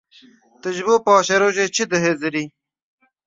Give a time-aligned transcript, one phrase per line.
[0.61, 2.43] Tu ji bo paşerojê çi dihizirî?